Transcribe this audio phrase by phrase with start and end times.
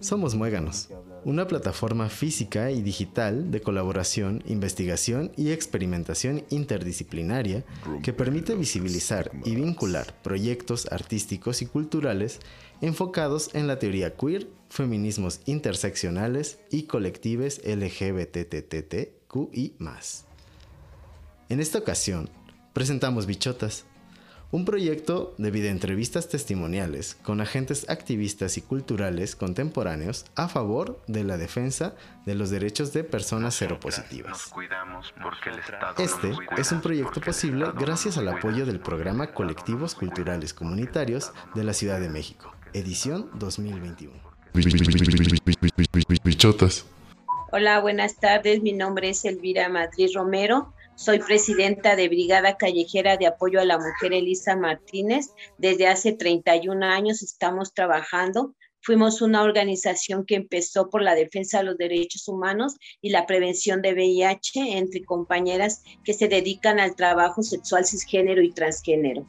[0.00, 0.90] Somos Muéganos,
[1.24, 7.64] una plataforma física y digital de colaboración, investigación y experimentación interdisciplinaria
[8.04, 12.38] que permite visibilizar y vincular proyectos artísticos y culturales
[12.80, 19.16] enfocados en la teoría queer, feminismos interseccionales y colectives LGBTTTQI+.
[21.48, 22.30] En esta ocasión,
[22.72, 23.84] presentamos Bichotas,
[24.50, 31.36] un proyecto de videoentrevistas testimoniales con agentes activistas y culturales contemporáneos a favor de la
[31.36, 34.50] defensa de los derechos de personas seropositivas.
[35.98, 41.74] Este es un proyecto posible gracias al apoyo del programa Colectivos Culturales Comunitarios de la
[41.74, 44.12] Ciudad de México, edición 2021.
[47.50, 48.62] Hola, buenas tardes.
[48.62, 50.72] Mi nombre es Elvira Madrid Romero.
[50.98, 55.28] Soy presidenta de Brigada Callejera de Apoyo a la Mujer Elisa Martínez.
[55.56, 58.56] Desde hace 31 años estamos trabajando.
[58.80, 63.80] Fuimos una organización que empezó por la defensa de los derechos humanos y la prevención
[63.80, 69.24] de VIH entre compañeras que se dedican al trabajo sexual cisgénero y transgénero.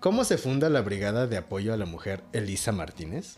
[0.00, 3.36] ¿Cómo se funda la Brigada de Apoyo a la Mujer Elisa Martínez?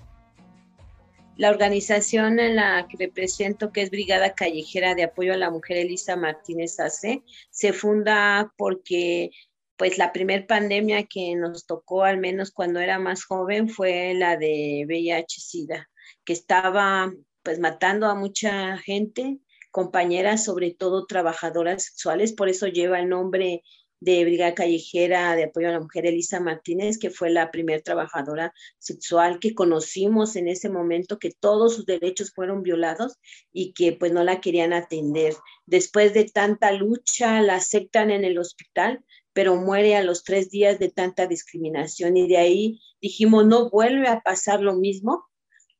[1.37, 5.79] La organización en la que represento, que es Brigada Callejera de Apoyo a la Mujer
[5.79, 9.31] Elisa Martínez AC, se funda porque
[9.77, 14.37] pues la primer pandemia que nos tocó, al menos cuando era más joven, fue la
[14.37, 15.91] de VIH-Sida,
[16.25, 23.01] que estaba pues matando a mucha gente, compañeras, sobre todo trabajadoras sexuales, por eso lleva
[23.01, 23.63] el nombre
[24.03, 28.53] de Brigada Callejera de Apoyo a la Mujer, Elisa Martínez, que fue la primera trabajadora
[28.79, 33.21] sexual que conocimos en ese momento, que todos sus derechos fueron violados
[33.53, 35.37] y que pues no la querían atender.
[35.67, 40.81] Después de tanta lucha, la aceptan en el hospital, pero muere a los tres días
[40.81, 45.27] de tanta discriminación y de ahí dijimos, no vuelve a pasar lo mismo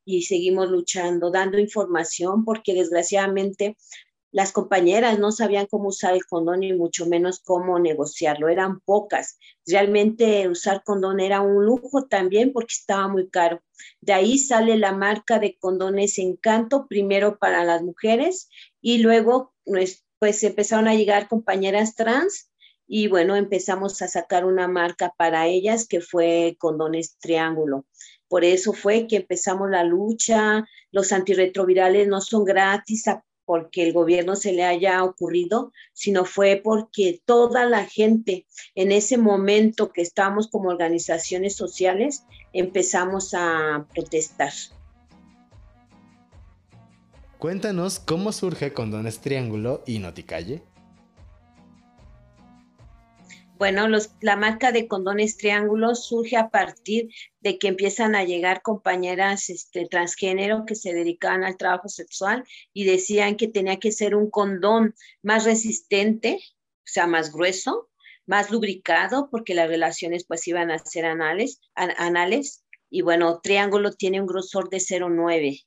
[0.05, 3.77] y seguimos luchando, dando información, porque desgraciadamente
[4.33, 9.39] las compañeras no sabían cómo usar el condón y mucho menos cómo negociarlo, eran pocas.
[9.67, 13.63] Realmente usar condón era un lujo también porque estaba muy caro.
[14.01, 18.49] De ahí sale la marca de condones Encanto, primero para las mujeres
[18.81, 22.51] y luego pues, pues empezaron a llegar compañeras trans
[22.87, 27.87] y bueno, empezamos a sacar una marca para ellas que fue Condones Triángulo.
[28.29, 30.65] Por eso fue que empezamos la lucha.
[30.91, 33.05] Los antirretrovirales no son gratis,
[33.45, 39.19] porque el gobierno se le haya ocurrido, sino fue porque toda la gente en ese
[39.19, 44.53] momento que estábamos como organizaciones sociales empezamos a protestar.
[47.39, 50.63] Cuéntanos cómo surge Condones Triángulo y Noticalle.
[53.63, 53.87] Bueno,
[54.21, 59.87] la marca de condones triángulos surge a partir de que empiezan a llegar compañeras este,
[59.87, 62.43] transgénero que se dedicaban al trabajo sexual
[62.73, 67.89] y decían que tenía que ser un condón más resistente, o sea, más grueso,
[68.27, 72.65] más lubricado, porque las relaciones pues iban a ser anales, anales.
[72.91, 75.65] Y bueno, triángulo tiene un grosor de 0,9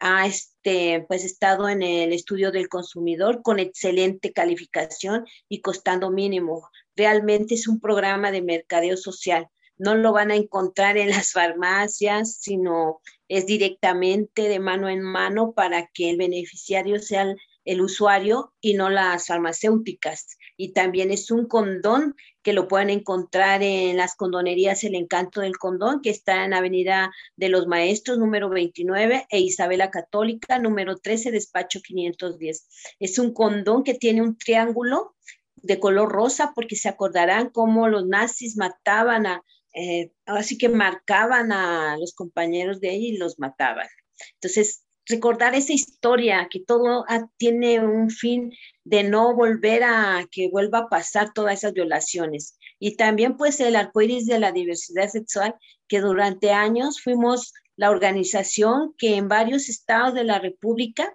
[0.00, 6.68] ha este, pues estado en el estudio del consumidor con excelente calificación y costando mínimo
[6.96, 9.48] realmente es un programa de mercadeo social.
[9.76, 15.52] No lo van a encontrar en las farmacias, sino es directamente de mano en mano
[15.52, 17.34] para que el beneficiario sea
[17.64, 20.38] el, usuario y no las farmacéuticas.
[20.56, 25.56] Y también es un condón que lo pueden encontrar en las condonerías El Encanto del
[25.56, 31.30] Condón, que está en Avenida de los Maestros, número 29, e Isabela Católica, número 13,
[31.30, 32.68] despacho 510.
[33.00, 35.14] Es un condón que tiene un triángulo
[35.64, 39.42] de color rosa porque se acordarán cómo los nazis mataban a,
[39.74, 43.88] eh, así que marcaban a los compañeros de ella y los mataban.
[44.34, 47.04] Entonces, recordar esa historia, que todo
[47.38, 48.52] tiene un fin
[48.84, 52.58] de no volver a que vuelva a pasar todas esas violaciones.
[52.78, 55.54] Y también pues el arcoíris de la diversidad sexual,
[55.88, 61.12] que durante años fuimos la organización que en varios estados de la República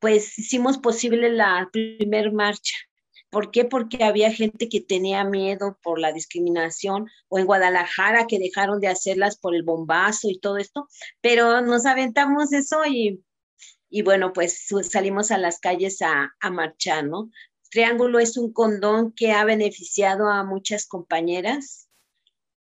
[0.00, 2.74] pues hicimos posible la primer marcha
[3.34, 3.64] ¿Por qué?
[3.64, 8.86] Porque había gente que tenía miedo por la discriminación o en Guadalajara que dejaron de
[8.86, 10.86] hacerlas por el bombazo y todo esto,
[11.20, 13.24] pero nos aventamos eso y,
[13.90, 17.32] y bueno, pues salimos a las calles a, a marchar, ¿no?
[17.72, 21.88] Triángulo es un condón que ha beneficiado a muchas compañeras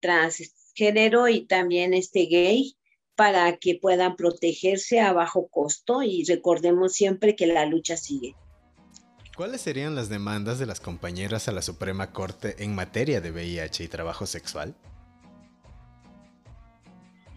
[0.01, 2.77] transgénero y también este gay
[3.15, 8.35] para que puedan protegerse a bajo costo y recordemos siempre que la lucha sigue.
[9.37, 13.85] ¿Cuáles serían las demandas de las compañeras a la Suprema Corte en materia de VIH
[13.85, 14.75] y trabajo sexual?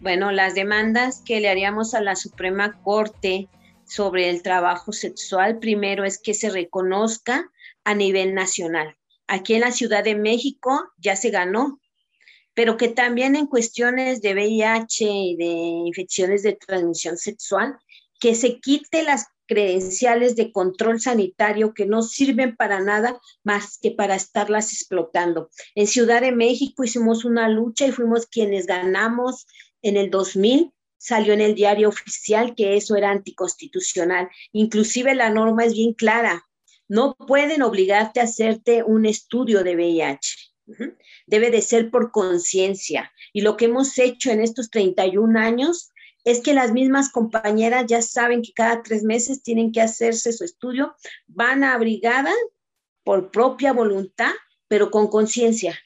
[0.00, 3.50] Bueno, las demandas que le haríamos a la Suprema Corte
[3.84, 7.50] sobre el trabajo sexual, primero es que se reconozca
[7.84, 8.96] a nivel nacional.
[9.26, 11.80] Aquí en la Ciudad de México ya se ganó,
[12.54, 17.76] pero que también en cuestiones de VIH y de infecciones de transmisión sexual,
[18.18, 23.90] que se quite las credenciales de control sanitario que no sirven para nada más que
[23.90, 25.50] para estarlas explotando.
[25.74, 29.48] En Ciudad de México hicimos una lucha y fuimos quienes ganamos
[29.82, 34.28] en el 2000 salió en el diario oficial que eso era anticonstitucional.
[34.52, 36.46] Inclusive la norma es bien clara.
[36.86, 40.28] No pueden obligarte a hacerte un estudio de VIH.
[41.26, 43.10] Debe de ser por conciencia.
[43.32, 45.90] Y lo que hemos hecho en estos 31 años
[46.24, 50.44] es que las mismas compañeras ya saben que cada tres meses tienen que hacerse su
[50.44, 50.94] estudio,
[51.26, 52.32] van a brigada
[53.04, 54.32] por propia voluntad,
[54.68, 55.78] pero con conciencia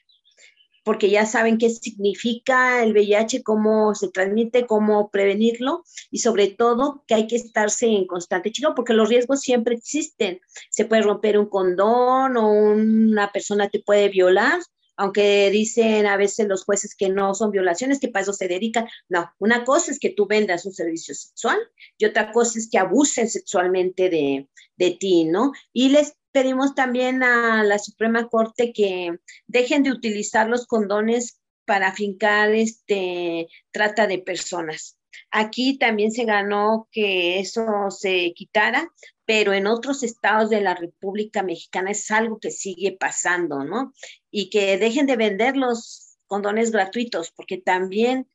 [0.85, 7.03] porque ya saben qué significa el VIH, cómo se transmite, cómo prevenirlo y sobre todo
[7.07, 10.39] que hay que estarse en constante chico, porque los riesgos siempre existen.
[10.69, 14.59] Se puede romper un condón o una persona te puede violar,
[14.97, 18.87] aunque dicen a veces los jueces que no son violaciones, que para eso se dedican.
[19.09, 21.57] No, una cosa es que tú vendas un servicio sexual
[21.97, 25.51] y otra cosa es que abusen sexualmente de, de ti, ¿no?
[25.73, 31.93] Y les pedimos también a la Suprema Corte que dejen de utilizar los condones para
[31.93, 34.97] fincar este trata de personas.
[35.31, 38.91] Aquí también se ganó que eso se quitara,
[39.25, 43.93] pero en otros estados de la República Mexicana es algo que sigue pasando, ¿no?
[44.31, 48.27] Y que dejen de vender los condones gratuitos, porque también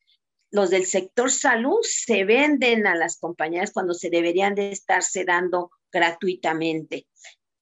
[0.51, 5.71] los del sector salud se venden a las compañías cuando se deberían de estarse dando
[5.93, 7.07] gratuitamente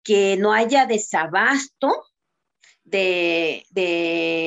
[0.02, 1.92] que no haya desabasto
[2.84, 3.66] de,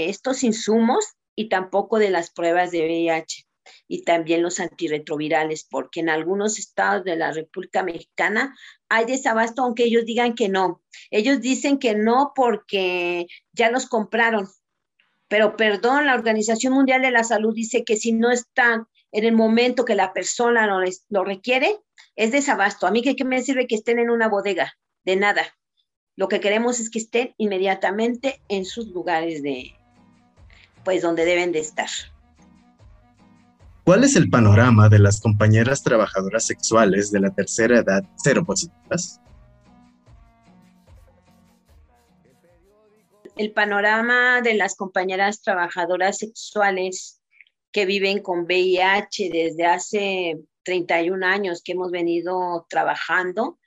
[0.09, 1.05] estos insumos
[1.35, 3.45] y tampoco de las pruebas de VIH
[3.91, 8.55] y también los antirretrovirales, porque en algunos estados de la República Mexicana
[8.87, 10.81] hay desabasto, aunque ellos digan que no.
[11.09, 14.47] Ellos dicen que no porque ya los compraron.
[15.27, 19.33] Pero perdón, la Organización Mundial de la Salud dice que si no están en el
[19.33, 20.67] momento que la persona
[21.09, 21.77] lo, requiere,
[22.15, 22.87] es desabasto.
[22.87, 24.73] A mí que qué me sirve que estén en una bodega
[25.03, 25.43] de nada.
[26.15, 29.73] Lo que queremos es que estén inmediatamente en sus lugares de,
[30.85, 31.89] pues donde deben de estar.
[33.83, 39.19] ¿Cuál es el panorama de las compañeras trabajadoras sexuales de la tercera edad seropositivas?
[43.37, 47.21] El panorama de las compañeras trabajadoras sexuales
[47.71, 53.57] que viven con VIH desde hace 31 años que hemos venido trabajando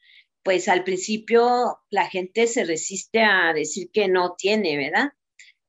[0.45, 5.09] pues al principio la gente se resiste a decir que no tiene, ¿verdad?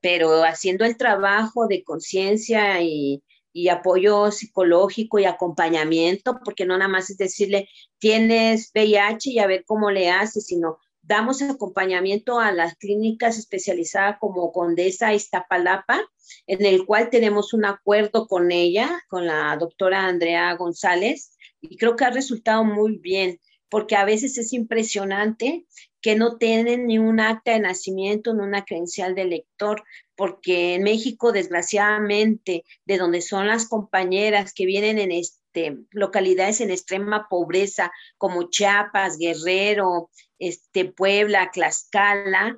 [0.01, 3.23] Pero haciendo el trabajo de conciencia y,
[3.69, 7.69] apoyo psicológico y acompañamiento, porque no nada más es decirle,
[7.99, 14.17] tienes VIH y a ver cómo le haces, sino damos acompañamiento a las clínicas especializadas
[14.19, 16.01] como Condesa Iztapalapa,
[16.47, 21.95] en el cual tenemos un acuerdo con ella, con la doctora Andrea González, y creo
[21.95, 25.65] que ha resultado muy bien porque a veces es impresionante
[26.01, 29.83] que no tienen ni un acta de nacimiento ni una credencial de lector,
[30.15, 36.71] porque en México, desgraciadamente, de donde son las compañeras que vienen en este, localidades en
[36.71, 42.57] extrema pobreza, como Chiapas, Guerrero, este, Puebla, Tlaxcala,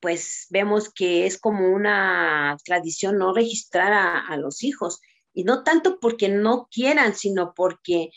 [0.00, 5.00] pues vemos que es como una tradición no registrar a los hijos.
[5.32, 8.10] Y no tanto porque no quieran, sino porque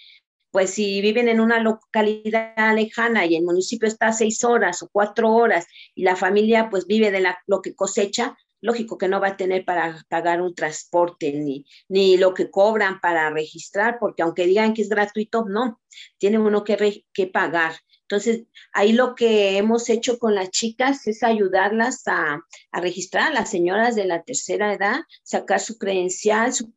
[0.52, 4.90] pues si viven en una localidad lejana y el municipio está a seis horas o
[4.92, 9.30] cuatro horas y la familia pues vive de lo que cosecha, lógico que no va
[9.30, 14.46] a tener para pagar un transporte ni, ni lo que cobran para registrar, porque aunque
[14.46, 15.82] digan que es gratuito, no,
[16.18, 17.74] tiene uno que, que pagar.
[18.02, 23.34] Entonces, ahí lo que hemos hecho con las chicas es ayudarlas a, a registrar a
[23.34, 26.74] las señoras de la tercera edad, sacar su credencial, su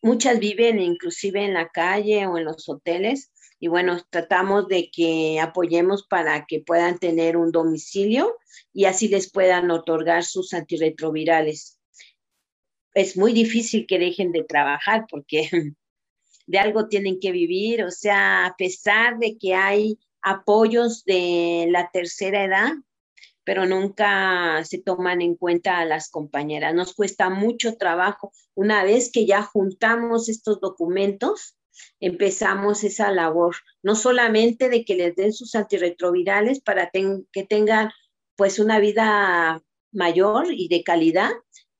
[0.00, 5.40] Muchas viven inclusive en la calle o en los hoteles y bueno, tratamos de que
[5.40, 8.36] apoyemos para que puedan tener un domicilio
[8.72, 11.80] y así les puedan otorgar sus antirretrovirales.
[12.94, 15.50] Es muy difícil que dejen de trabajar porque
[16.46, 21.90] de algo tienen que vivir, o sea, a pesar de que hay apoyos de la
[21.92, 22.72] tercera edad,
[23.44, 26.74] pero nunca se toman en cuenta a las compañeras.
[26.74, 28.30] Nos cuesta mucho trabajo.
[28.54, 31.57] Una vez que ya juntamos estos documentos,
[32.00, 37.90] empezamos esa labor, no solamente de que les den sus antirretrovirales para que tengan
[38.36, 41.30] pues una vida mayor y de calidad,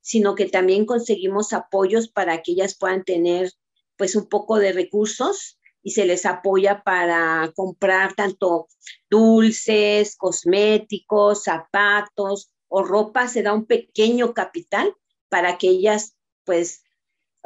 [0.01, 3.53] sino que también conseguimos apoyos para que ellas puedan tener
[3.97, 8.69] pues un poco de recursos y se les apoya para comprar tanto
[9.11, 14.95] dulces, cosméticos, zapatos o ropa, se da un pequeño capital
[15.29, 16.83] para que ellas, pues,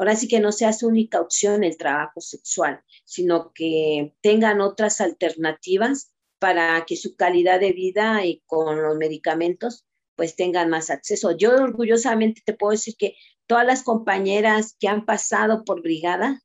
[0.02, 5.00] ahora sí que no sea su única opción el trabajo sexual, sino que tengan otras
[5.00, 11.36] alternativas para que su calidad de vida y con los medicamentos pues tengan más acceso.
[11.36, 13.14] Yo orgullosamente te puedo decir que
[13.46, 16.42] todas las compañeras que han pasado por brigada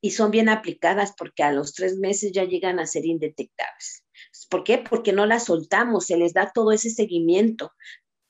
[0.00, 4.04] y son bien aplicadas porque a los tres meses ya llegan a ser indetectables.
[4.48, 4.78] ¿Por qué?
[4.78, 7.70] Porque no las soltamos, se les da todo ese seguimiento.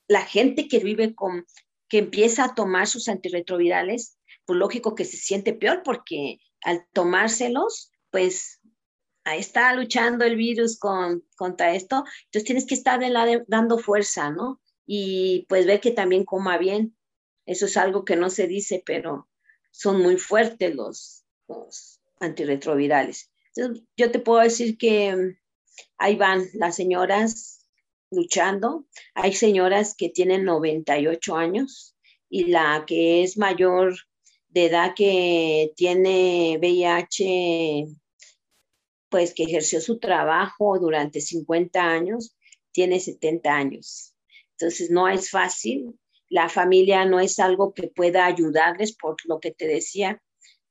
[0.07, 1.47] La gente que vive con,
[1.89, 7.91] que empieza a tomar sus antirretrovirales, pues lógico que se siente peor porque al tomárselos,
[8.09, 8.61] pues
[9.23, 12.99] ahí está luchando el virus con, contra esto, entonces tienes que estar
[13.47, 14.61] dando fuerza, ¿no?
[14.85, 16.97] Y pues ver que también coma bien.
[17.45, 19.29] Eso es algo que no se dice, pero
[19.71, 23.31] son muy fuertes los, los antirretrovirales.
[23.55, 25.37] Entonces, yo te puedo decir que
[25.97, 27.65] ahí van las señoras
[28.11, 28.85] luchando.
[29.13, 31.95] Hay señoras que tienen 98 años
[32.29, 33.95] y la que es mayor
[34.51, 37.87] de edad que tiene VIH,
[39.09, 42.35] pues que ejerció su trabajo durante 50 años,
[42.71, 44.13] tiene 70 años.
[44.51, 45.97] Entonces no es fácil,
[46.29, 50.21] la familia no es algo que pueda ayudarles por lo que te decía,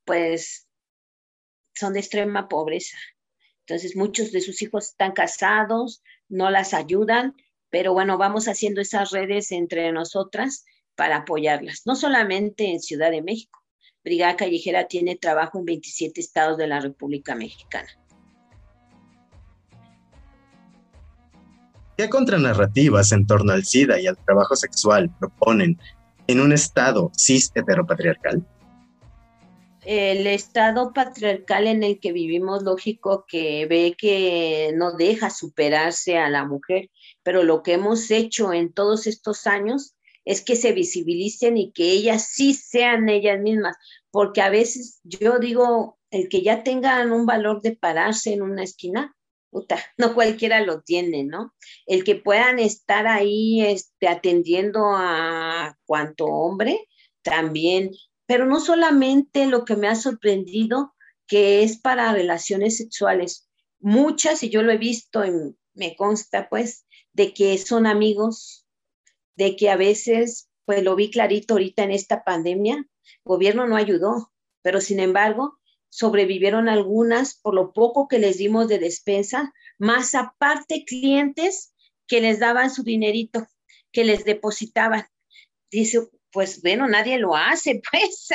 [0.05, 0.67] pues
[1.75, 2.99] son de extrema pobreza.
[3.67, 7.35] Entonces muchos de sus hijos están casados, no las ayudan,
[7.71, 10.65] pero bueno, vamos haciendo esas redes entre nosotras
[10.97, 13.60] para apoyarlas, no solamente en Ciudad de México.
[14.03, 17.89] Brigada Callejera tiene trabajo en 27 estados de la República Mexicana.
[21.97, 25.79] ¿Qué contranarrativas en torno al SIDA y al trabajo sexual proponen
[26.29, 28.43] en un estado cis heteropatriarcal?
[29.85, 36.31] El estado patriarcal en el que vivimos, lógico que ve que no deja superarse a
[36.31, 36.91] la mujer,
[37.23, 41.91] pero lo que hemos hecho en todos estos años es que se visibilicen y que
[41.91, 43.77] ellas sí sean ellas mismas,
[44.11, 48.63] porque a veces yo digo, el que ya tengan un valor de pararse en una
[48.63, 49.17] esquina,
[49.99, 51.55] no cualquiera lo tiene, ¿no?
[51.87, 56.87] El que puedan estar ahí este, atendiendo a cuanto hombre,
[57.23, 57.91] también,
[58.27, 60.95] pero no solamente lo que me ha sorprendido,
[61.27, 63.49] que es para relaciones sexuales.
[63.79, 65.33] Muchas, y yo lo he visto, y
[65.75, 68.67] me consta pues, de que son amigos,
[69.41, 72.87] de que a veces, pues lo vi clarito ahorita en esta pandemia, el
[73.25, 74.31] gobierno no ayudó,
[74.61, 80.85] pero sin embargo, sobrevivieron algunas por lo poco que les dimos de despensa, más aparte
[80.85, 81.73] clientes
[82.07, 83.47] que les daban su dinerito,
[83.93, 85.07] que les depositaban.
[85.71, 88.29] Dice, pues bueno, nadie lo hace, pues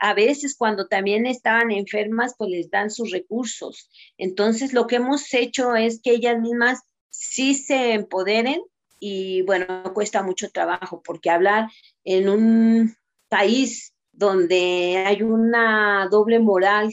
[0.00, 3.88] a veces cuando también estaban enfermas, pues les dan sus recursos.
[4.18, 8.60] Entonces, lo que hemos hecho es que ellas mismas sí se empoderen
[9.06, 11.68] y bueno, cuesta mucho trabajo porque hablar
[12.04, 12.96] en un
[13.28, 16.90] país donde hay una doble moral,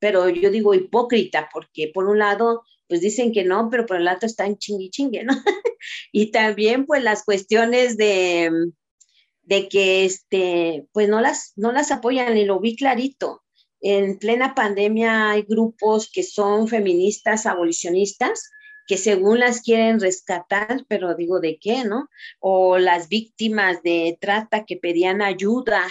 [0.00, 4.06] pero yo digo hipócrita, porque por un lado, pues dicen que no, pero por el
[4.06, 5.34] lado están chingui chingue, ¿no?
[6.10, 8.50] y también, pues las cuestiones de,
[9.42, 13.44] de que, este, pues no las, no las apoyan, y lo vi clarito.
[13.80, 18.50] En plena pandemia hay grupos que son feministas, abolicionistas,
[18.92, 22.10] que según las quieren rescatar, pero digo, ¿de qué, no?
[22.40, 25.88] O las víctimas de trata que pedían ayuda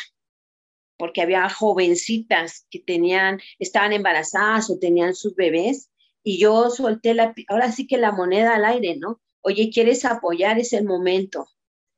[0.98, 5.90] porque había jovencitas que tenían, estaban embarazadas o tenían sus bebés,
[6.22, 9.20] y yo solté la, ahora sí que la moneda al aire, ¿no?
[9.42, 10.60] Oye, ¿quieres apoyar?
[10.60, 11.48] Es el momento.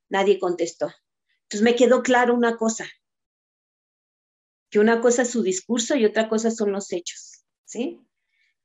[0.08, 0.90] Nadie contestó.
[1.42, 2.88] Entonces me quedó claro una cosa,
[4.70, 8.00] que una cosa es su discurso y otra cosa son los hechos, ¿sí?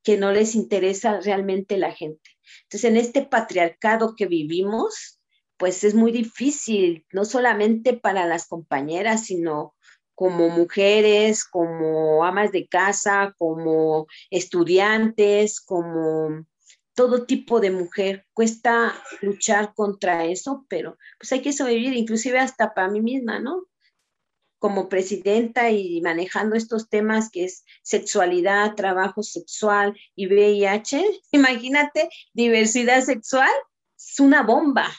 [0.02, 2.30] Que no les interesa realmente la gente.
[2.64, 5.20] Entonces, en este patriarcado que vivimos,
[5.56, 9.74] pues es muy difícil, no solamente para las compañeras, sino
[10.14, 16.44] como mujeres, como amas de casa, como estudiantes, como
[16.94, 18.26] todo tipo de mujer.
[18.32, 23.67] Cuesta luchar contra eso, pero pues hay que sobrevivir, inclusive hasta para mí misma, ¿no?
[24.58, 33.02] Como presidenta y manejando estos temas que es sexualidad, trabajo sexual y VIH, imagínate, diversidad
[33.02, 33.50] sexual,
[33.96, 34.90] es una bomba.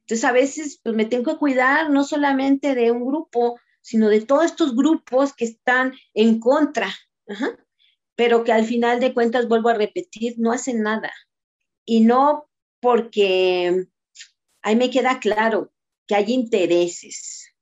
[0.00, 4.20] Entonces a veces pues me tengo que cuidar no solamente de un grupo, sino de
[4.20, 6.92] todos estos grupos que están en contra,
[8.16, 11.12] pero que al final de cuentas, vuelvo a repetir, no hacen nada.
[11.84, 12.48] Y no
[12.80, 13.86] porque
[14.62, 15.72] ahí me queda claro
[16.06, 17.52] que hay intereses,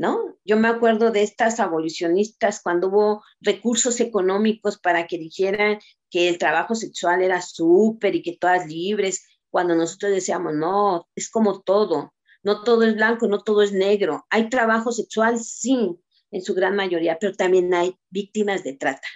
[0.00, 0.38] ¿no?
[0.46, 5.78] Yo me acuerdo de estas abolicionistas cuando hubo recursos económicos para que dijeran
[6.08, 11.28] que el trabajo sexual era súper y que todas libres, cuando nosotros decíamos, no, es
[11.28, 14.24] como todo, no todo es blanco, no todo es negro.
[14.30, 15.94] Hay trabajo sexual, sí,
[16.30, 19.06] en su gran mayoría, pero también hay víctimas de trata.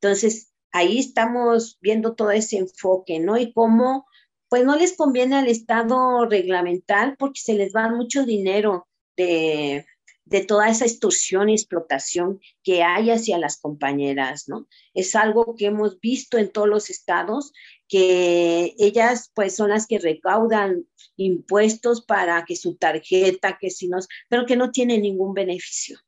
[0.00, 3.36] Entonces, ahí estamos viendo todo ese enfoque, ¿no?
[3.36, 4.06] Y cómo,
[4.48, 9.86] pues no les conviene al Estado reglamentar porque se les va mucho dinero de,
[10.24, 14.66] de toda esa extorsión y explotación que hay hacia las compañeras, ¿no?
[14.94, 17.52] Es algo que hemos visto en todos los estados,
[17.88, 23.98] que ellas pues son las que recaudan impuestos para que su tarjeta, que si no,
[24.28, 25.98] pero que no tienen ningún beneficio.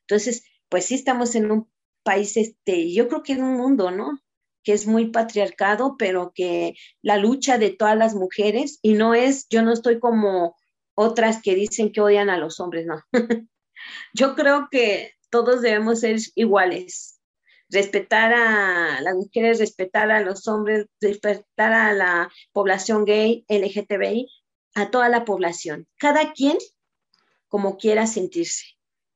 [0.00, 1.70] Entonces, pues sí estamos en un
[2.02, 4.20] país, este, yo creo que en un mundo, ¿no?
[4.62, 9.48] que es muy patriarcado, pero que la lucha de todas las mujeres, y no es,
[9.48, 10.54] yo no estoy como
[11.00, 13.02] otras que dicen que odian a los hombres, no.
[14.12, 17.20] Yo creo que todos debemos ser iguales,
[17.70, 24.28] respetar a las mujeres, respetar a los hombres, respetar a la población gay, LGTBI,
[24.74, 26.58] a toda la población, cada quien
[27.48, 28.64] como quiera sentirse,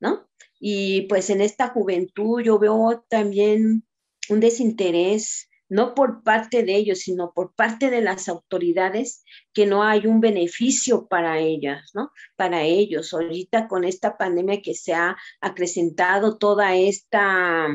[0.00, 0.26] ¿no?
[0.58, 3.86] Y pues en esta juventud yo veo también
[4.30, 9.82] un desinterés no por parte de ellos, sino por parte de las autoridades, que no
[9.82, 12.12] hay un beneficio para ellas, ¿no?
[12.36, 13.12] Para ellos.
[13.12, 17.66] Ahorita con esta pandemia que se ha acrecentado toda esta,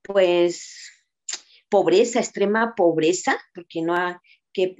[0.00, 0.90] pues,
[1.68, 4.14] pobreza, extrema pobreza, porque no hay
[4.54, 4.76] que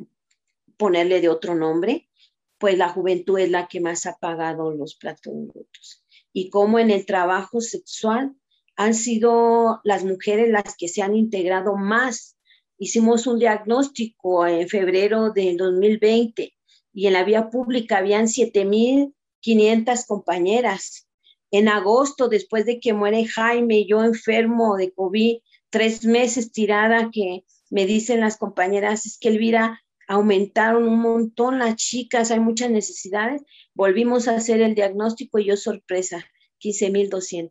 [0.79, 2.09] ponerle de otro nombre,
[2.57, 6.03] pues la juventud es la que más ha pagado los platos rotos.
[6.33, 8.35] Y como en el trabajo sexual
[8.75, 12.34] han sido las mujeres las que se han integrado más
[12.79, 16.53] hicimos un diagnóstico en febrero del 2020
[16.93, 21.09] y en la vía pública habían 7.500 compañeras.
[21.51, 25.39] En agosto, después de que muere Jaime, yo enfermo de COVID,
[25.71, 31.77] tres meses tirada, que me dicen las compañeras, es que Elvira, aumentaron un montón las
[31.77, 33.43] chicas, hay muchas necesidades.
[33.75, 36.27] Volvimos a hacer el diagnóstico y yo sorpresa,
[36.61, 37.51] 15.200.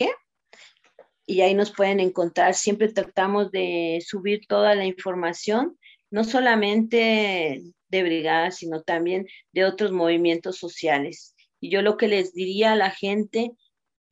[1.26, 2.54] Y ahí nos pueden encontrar.
[2.54, 5.76] Siempre tratamos de subir toda la información,
[6.10, 11.34] no solamente de brigada, sino también de otros movimientos sociales.
[11.58, 13.52] Y yo lo que les diría a la gente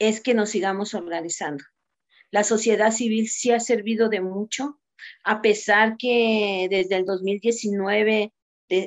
[0.08, 1.62] es que nos sigamos organizando.
[2.32, 4.80] La sociedad civil sí ha servido de mucho,
[5.22, 8.32] a pesar que desde el 2019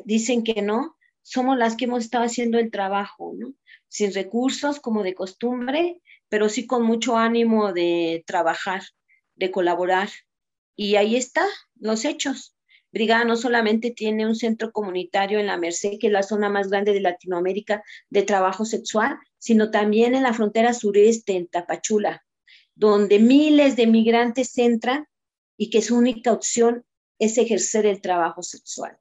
[0.04, 3.54] dicen que no, somos las que hemos estado haciendo el trabajo, ¿no?
[3.88, 8.82] Sin recursos como de costumbre, pero sí con mucho ánimo de trabajar,
[9.36, 10.10] de colaborar.
[10.76, 12.56] Y ahí está, los hechos.
[12.92, 16.70] Brigada no solamente tiene un centro comunitario en la Merced, que es la zona más
[16.70, 22.26] grande de Latinoamérica de trabajo sexual, sino también en la frontera sureste, en Tapachula,
[22.74, 25.06] donde miles de migrantes entran
[25.56, 26.84] y que su única opción
[27.20, 28.98] es ejercer el trabajo sexual.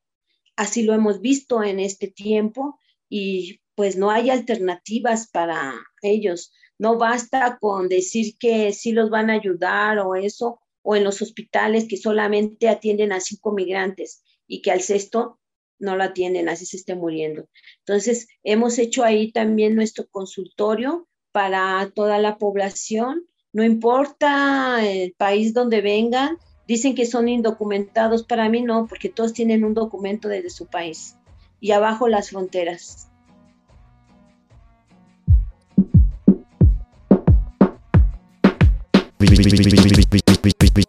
[0.55, 2.79] Así lo hemos visto en este tiempo
[3.09, 6.53] y pues no hay alternativas para ellos.
[6.79, 11.23] No basta con decir que sí los van a ayudar o eso, o en los
[11.23, 15.41] hospitales que solamente atienden a cinco migrantes y que al sexto
[15.79, 17.49] no lo atienden, así se esté muriendo.
[17.81, 25.55] Entonces, hemos hecho ahí también nuestro consultorio para toda la población, no importa el país
[25.55, 30.51] donde vengan, dicen que son indocumentados, para mí no, porque todos tienen un documento desde
[30.51, 31.17] su país
[31.61, 33.09] y abajo las fronteras.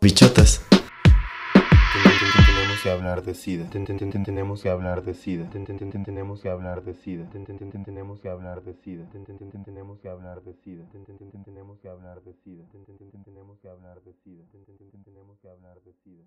[0.01, 0.61] Bichotas
[2.95, 3.69] hablar de SIDA.
[3.69, 5.49] Tenemos que hablar de SIDA.
[5.49, 7.29] Tenemos que hablar de SIDA.
[7.29, 9.09] Tenemos que hablar de SIDA.
[9.11, 10.85] Tenemos que hablar de SIDA.
[10.91, 12.65] Tenemos que hablar de SIDA.
[13.23, 14.45] Tenemos que hablar de SIDA.
[15.03, 16.23] Tenemos que hablar de SIDA.